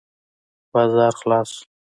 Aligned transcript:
بازار 0.71 1.13
خلاص 1.21 1.49
شو. 1.55 1.63